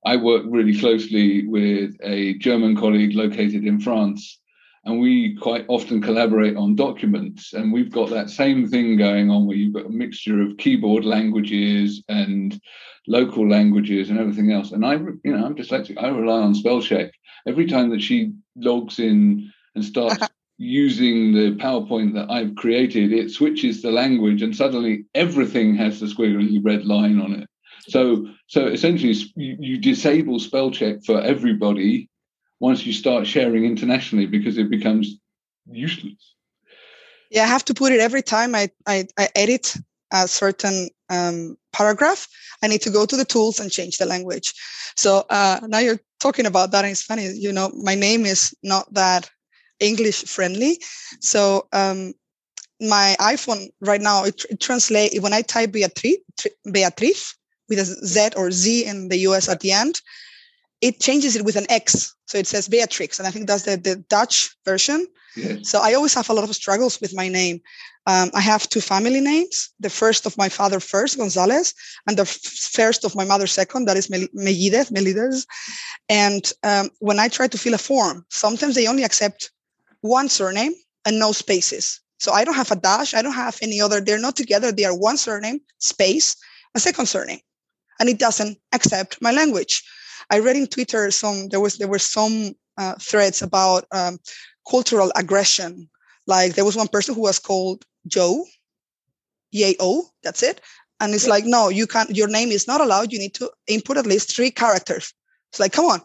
[0.05, 4.39] I work really closely with a German colleague located in France,
[4.87, 7.51] and we quite often collaborate on documents.
[7.51, 11.03] And we've got that same thing going on where you've got a mixture of keyboard
[11.03, 12.57] languages and
[13.05, 14.71] local languages and everything else.
[14.71, 16.01] And I, you know, I'm dyslexic.
[16.01, 17.11] I rely on spell check
[17.45, 20.25] every time that she logs in and starts
[20.57, 26.05] using the PowerPoint that I've created, it switches the language and suddenly everything has the
[26.05, 27.49] squiggly red line on it.
[27.89, 32.09] So, so essentially, you, you disable spell check for everybody
[32.59, 35.17] once you start sharing internationally because it becomes
[35.69, 36.35] useless.
[37.29, 39.75] Yeah, I have to put it every time I, I, I edit
[40.11, 42.27] a certain um, paragraph.
[42.63, 44.53] I need to go to the tools and change the language.
[44.95, 47.27] So uh, now you're talking about that, and it's funny.
[47.33, 49.29] You know, my name is not that
[49.79, 50.79] English friendly.
[51.19, 52.13] So um,
[52.79, 56.17] my iPhone right now it, it translates when I type Beatriz,
[56.71, 57.35] Beatriz
[57.69, 60.01] with a Z or Z in the US at the end,
[60.81, 62.15] it changes it with an X.
[62.25, 65.07] So it says Beatrix, and I think that's the, the Dutch version.
[65.61, 67.61] So I always have a lot of struggles with my name.
[68.07, 69.69] Um, I have two family names.
[69.79, 71.73] The first of my father first, Gonzalez,
[72.07, 75.45] and the first of my mother second, that is Mellidez, Mellidez.
[76.09, 79.51] And um, when I try to fill a form, sometimes they only accept
[80.01, 80.73] one surname
[81.05, 82.01] and no spaces.
[82.19, 83.13] So I don't have a dash.
[83.13, 84.01] I don't have any other.
[84.01, 84.71] They're not together.
[84.71, 86.35] They are one surname, space,
[86.73, 87.41] a second surname,
[87.99, 89.83] and it doesn't accept my language.
[90.29, 94.19] I read in Twitter some there was there were some uh, threads about um,
[94.69, 95.89] cultural aggression.
[96.27, 98.45] Like there was one person who was called Joe,
[99.53, 100.61] Y-O, that's it.
[100.99, 101.31] And it's yeah.
[101.31, 103.13] like, no, you can't, your name is not allowed.
[103.13, 105.13] You need to input at least three characters.
[105.51, 106.01] It's like, come on.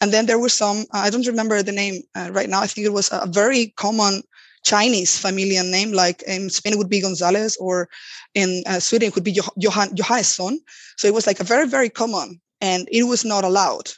[0.00, 2.60] And then there was some, I don't remember the name uh, right now.
[2.60, 4.22] I think it was a very common
[4.64, 7.88] Chinese familial name, like in Spain it would be Gonzalez, or
[8.34, 10.58] in uh, Sweden it could be Johan, Johannesson.
[10.96, 13.88] So it was like a very, very common, and it was not allowed.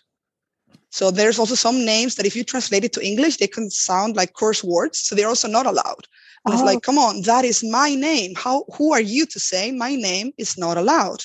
[0.98, 4.16] So there's also some names that if you translate it to English, they can sound
[4.16, 4.96] like curse words.
[5.04, 6.04] So they're also not allowed.
[6.42, 6.54] And oh.
[6.54, 8.32] it's like, come on, that is my name.
[8.44, 11.22] How who are you to say my name is not allowed?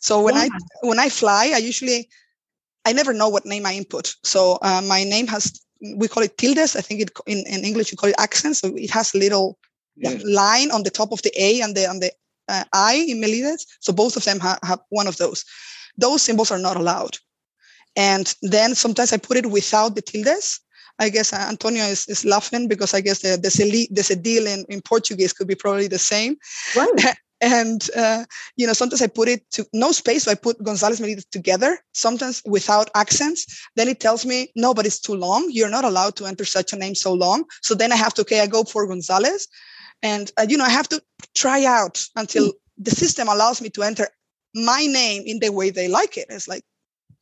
[0.00, 0.46] So when yeah.
[0.46, 0.48] I
[0.88, 2.00] when I fly, I usually
[2.88, 4.06] I never know what name I input.
[4.32, 5.44] So uh, my name has,
[5.96, 6.76] we call it tildes.
[6.76, 8.56] I think it, in, in English you call it accent.
[8.56, 9.58] So it has a little
[9.96, 10.22] yes.
[10.24, 12.10] line on the top of the A and the, on the
[12.48, 13.60] uh, I in Mellidez.
[13.80, 15.44] So both of them ha- have one of those.
[15.96, 17.18] Those symbols are not allowed.
[17.96, 20.60] And then sometimes I put it without the tildes.
[20.98, 24.80] I guess Antonio is, is laughing because I guess the, the, the cedil in, in
[24.80, 26.36] Portuguese could be probably the same.
[26.76, 27.16] Right.
[27.40, 28.24] and uh,
[28.56, 31.78] you know sometimes i put it to no space so i put gonzalez Mellidez together
[31.92, 36.16] sometimes without accents then it tells me no but it's too long you're not allowed
[36.16, 38.64] to enter such a name so long so then i have to okay i go
[38.64, 39.48] for gonzalez
[40.02, 41.02] and uh, you know i have to
[41.34, 42.52] try out until mm.
[42.78, 44.08] the system allows me to enter
[44.54, 46.26] my name in the way they like it.
[46.30, 46.64] It's like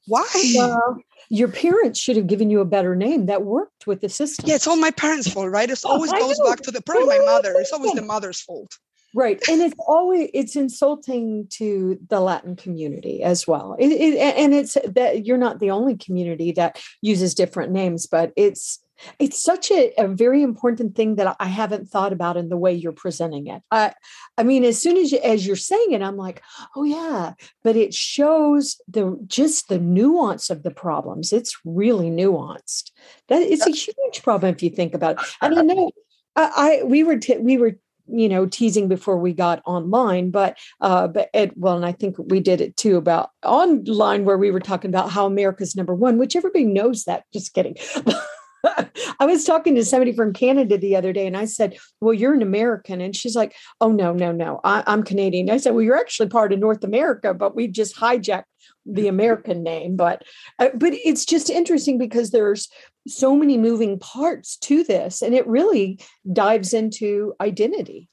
[0.07, 0.27] why?
[0.57, 4.49] Well, your parents should have given you a better name that worked with the system.
[4.49, 5.71] Yeah it's all my parents fault right?
[5.71, 7.55] It always goes back to the probably my mother.
[7.57, 8.77] It's always the mother's fault.
[9.15, 13.77] Right and it's always it's insulting to the latin community as well.
[13.79, 18.33] It, it, and it's that you're not the only community that uses different names but
[18.37, 18.83] it's
[19.19, 22.73] it's such a, a, very important thing that I haven't thought about in the way
[22.73, 23.63] you're presenting it.
[23.71, 23.95] I,
[24.39, 26.43] I mean, as soon as you, as you're saying it, I'm like,
[26.77, 27.35] oh yeah,
[27.65, 31.33] but it shows the just the nuance of the problems.
[31.33, 32.91] It's really nuanced.
[33.29, 35.27] That it's a huge problem if you think about it.
[35.41, 35.91] And I know
[36.37, 37.77] I, I we were t- we were
[38.09, 42.17] you know teasing before we got online but uh but it, well and i think
[42.19, 46.19] we did it too about online where we were talking about how america's number one
[46.19, 47.77] which everybody knows that just kidding
[49.19, 52.35] I was talking to somebody from Canada the other day and I said, Well, you're
[52.35, 53.01] an American.
[53.01, 55.51] And she's like, Oh, no, no, no, I, am Canadian.
[55.51, 58.45] I said, Well, you're actually part of North America, but we've just hijacked
[58.87, 59.97] the American name.
[59.97, 60.23] But
[60.59, 62.69] uh, but it's just interesting because there's
[63.09, 65.99] so many moving parts to this and it really
[66.33, 68.09] dives into identity.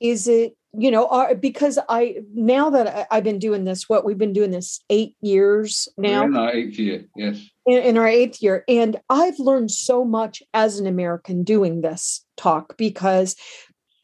[0.00, 4.04] Is it you know are, because i now that I, have been doing this what
[4.04, 6.24] we've been doing this eight years now?
[6.24, 7.40] in our eighth year yes.
[7.66, 12.24] In, in, our eighth year and i've learned so much as an american doing this
[12.36, 13.34] talk because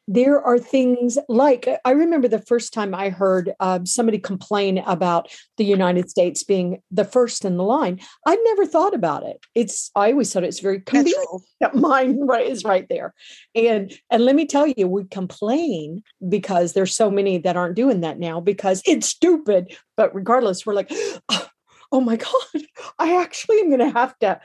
[0.06, 5.30] there are things like I remember the first time I heard uh, somebody complain about
[5.56, 8.00] the United States being the first in the line.
[8.26, 9.38] I'd never thought about it.
[9.54, 13.14] It's I always thought it's very convenient that mine right is right there,
[13.54, 18.00] and and let me tell you, we complain because there's so many that aren't doing
[18.02, 19.74] that now because it's stupid.
[19.96, 20.92] But regardless, we're like,
[21.92, 22.62] oh my god,
[22.98, 24.40] I actually am going to have to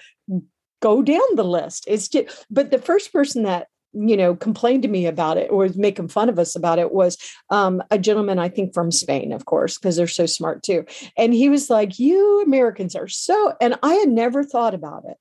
[0.82, 1.84] go down the list.
[1.88, 5.60] It's just, but the first person that you know complained to me about it or
[5.60, 7.18] was making fun of us about it was
[7.50, 10.86] um, a gentleman i think from spain of course because they're so smart too.
[11.18, 15.18] And he was like you americans are so and i had never thought about it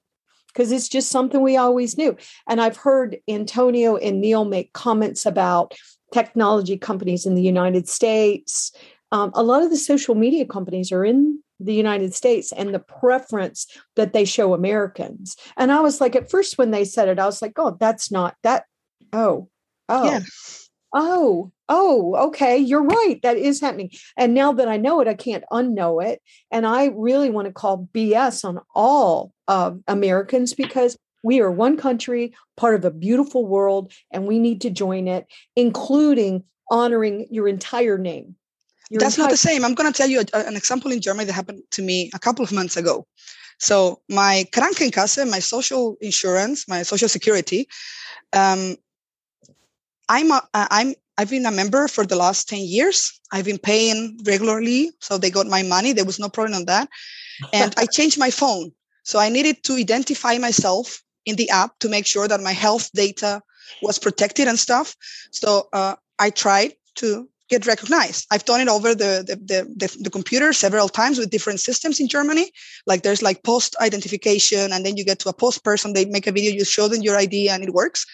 [0.48, 2.16] because it's just something we always knew.
[2.46, 5.74] And i've heard antonio and neil make comments about
[6.12, 8.72] technology companies in the united states
[9.12, 12.78] um, a lot of the social media companies are in the United States and the
[12.78, 15.36] preference that they show Americans.
[15.56, 18.10] And I was like, at first when they said it, I was like, oh, that's
[18.12, 18.64] not that.
[19.12, 19.48] Oh,
[19.88, 20.20] oh, yeah.
[20.92, 23.18] oh, oh, okay, you're right.
[23.22, 23.90] That is happening.
[24.16, 26.20] And now that I know it, I can't unknow it.
[26.50, 31.76] And I really want to call BS on all uh, Americans because we are one
[31.76, 37.48] country, part of a beautiful world, and we need to join it, including honoring your
[37.48, 38.36] entire name
[38.90, 39.64] you're That's not the same.
[39.64, 42.18] I'm going to tell you a, an example in Germany that happened to me a
[42.18, 43.06] couple of months ago.
[43.58, 47.68] So my Krankenkasse, my social insurance, my social security,
[48.32, 48.76] um,
[50.08, 53.20] I'm a, I'm I've been a member for the last 10 years.
[53.32, 55.92] I've been paying regularly, so they got my money.
[55.92, 56.88] There was no problem on that.
[57.52, 58.70] And I changed my phone.
[59.02, 62.90] So I needed to identify myself in the app to make sure that my health
[62.92, 63.42] data
[63.82, 64.94] was protected and stuff.
[65.32, 68.26] So uh, I tried to get recognized.
[68.30, 71.98] I've done it over the, the, the, the, the computer several times with different systems
[72.00, 72.52] in Germany.
[72.86, 76.26] Like there's like post identification, and then you get to a post person, they make
[76.26, 78.06] a video, you show them your ID and it works.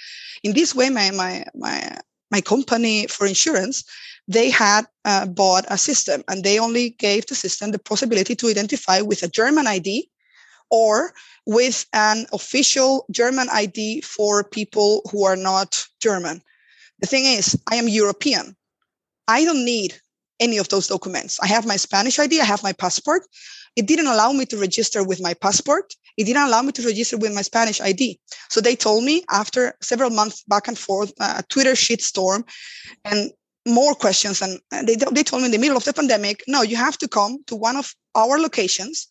[0.43, 1.97] In this way, my, my, my,
[2.31, 3.85] my company for insurance,
[4.29, 8.49] they had uh, bought a system and they only gave the system the possibility to
[8.49, 10.09] identify with a German ID
[10.71, 11.13] or
[11.47, 16.43] with an official German ID for people who are not German.
[17.01, 18.57] The thing is, I am European.
[19.29, 19.95] I don't need
[20.41, 21.39] any of those documents.
[21.41, 23.23] I have my Spanish ID, I have my passport.
[23.77, 25.95] It didn't allow me to register with my passport.
[26.17, 28.21] It didn't allow me to register with my Spanish ID.
[28.49, 32.45] So they told me after several months back and forth, uh, a Twitter shitstorm
[33.05, 33.33] and
[33.67, 34.43] more questions.
[34.43, 37.09] And they, they told me in the middle of the pandemic, no, you have to
[37.09, 39.09] come to one of our locations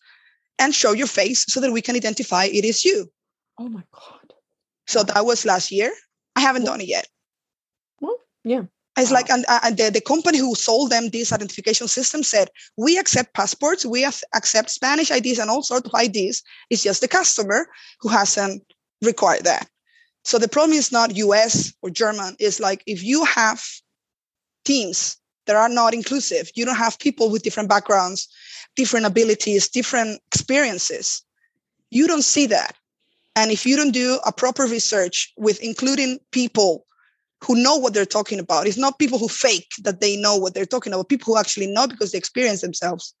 [0.58, 3.10] and show your face so that we can identify it is you.
[3.58, 4.32] Oh my God.
[4.86, 5.92] So that was last year.
[6.36, 7.06] I haven't done it yet.
[8.00, 8.62] Well, yeah.
[8.96, 12.48] It's like, and, uh, and the, the company who sold them this identification system said,
[12.76, 16.42] we accept passports, we accept Spanish IDs and all sorts of IDs.
[16.70, 17.66] It's just the customer
[18.00, 18.62] who hasn't
[19.02, 19.68] required that.
[20.22, 22.36] So the problem is not US or German.
[22.38, 23.62] It's like if you have
[24.64, 25.16] teams
[25.46, 28.28] that are not inclusive, you don't have people with different backgrounds,
[28.76, 31.22] different abilities, different experiences.
[31.90, 32.76] You don't see that.
[33.36, 36.86] And if you don't do a proper research with including people
[37.44, 38.66] who know what they're talking about.
[38.66, 41.66] It's not people who fake that they know what they're talking about, people who actually
[41.66, 43.14] know because they experience themselves.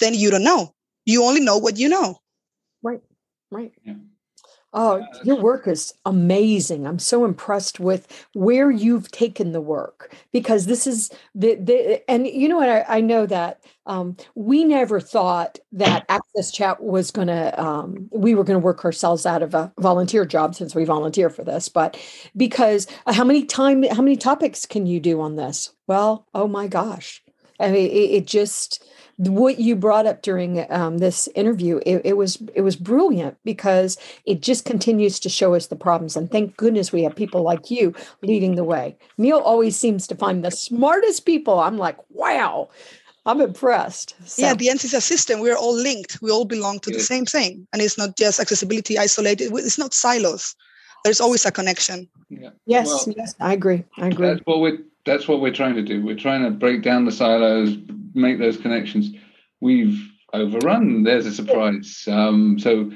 [0.00, 0.74] Then you don't know.
[1.06, 2.18] You only know what you know.
[2.82, 3.00] Right,
[3.50, 3.72] right.
[3.84, 3.94] Yeah.
[4.76, 6.84] Oh, your work is amazing.
[6.84, 12.26] I'm so impressed with where you've taken the work because this is the, the and
[12.26, 17.12] you know what I, I know that um, we never thought that Access Chat was
[17.12, 20.74] going to um, we were going to work ourselves out of a volunteer job since
[20.74, 21.96] we volunteer for this, but
[22.36, 25.72] because uh, how many time how many topics can you do on this?
[25.86, 27.22] Well, oh my gosh,
[27.60, 28.84] I mean it, it just
[29.16, 33.96] what you brought up during um, this interview, it, it was it was brilliant because
[34.24, 36.16] it just continues to show us the problems.
[36.16, 38.96] And thank goodness we have people like you leading the way.
[39.18, 41.60] Neil always seems to find the smartest people.
[41.60, 42.68] I'm like, wow.
[43.26, 44.14] I'm impressed.
[44.26, 44.42] So.
[44.42, 46.20] Yeah, the NCSS system, we're all linked.
[46.20, 47.66] We all belong to the same thing.
[47.72, 50.54] And it's not just accessibility isolated, it's not silos.
[51.04, 52.06] There's always a connection.
[52.28, 52.50] Yeah.
[52.66, 53.84] Yes, well, yes, I agree.
[53.96, 54.28] I agree.
[54.28, 56.04] That's what we're that's what we're trying to do.
[56.04, 57.76] We're trying to break down the silos,
[58.14, 59.10] make those connections.
[59.60, 60.00] We've
[60.32, 61.02] overrun.
[61.02, 62.04] There's a surprise.
[62.08, 62.90] Um, so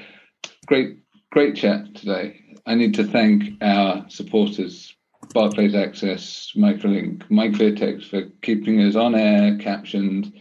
[0.66, 0.98] great,
[1.30, 2.40] great chat today.
[2.66, 4.94] I need to thank our supporters
[5.34, 10.32] Barclays Access, Microlink, MyClearText for keeping us on air, captioned,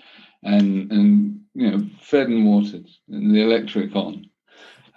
[0.43, 4.29] and and you know fed and watered, and the electric on.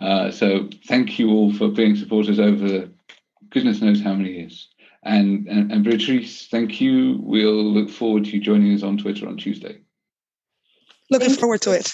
[0.01, 2.89] Uh, so thank you all for being supporters over
[3.51, 4.69] goodness knows how many years.
[5.03, 7.19] And, and and Beatrice, thank you.
[7.23, 9.81] We'll look forward to you joining us on Twitter on Tuesday.
[11.11, 11.93] Looking forward to it.